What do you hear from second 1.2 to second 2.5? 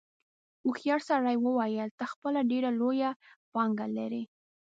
وویل ته خپله